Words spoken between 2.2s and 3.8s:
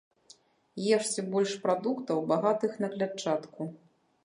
багатых на клятчатку.